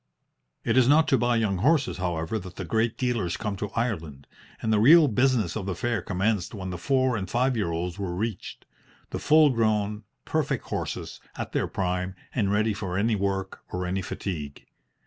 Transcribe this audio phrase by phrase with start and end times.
[0.63, 4.25] It is not to buy young horses, however, that the great dealers come to Ireland,
[4.59, 7.99] and the real business of the fair commenced when the four and five year olds
[7.99, 8.65] were reached;
[9.11, 14.01] the full grown, perfect horses, at their prime, and ready for any work or any
[14.01, 14.65] fatigue.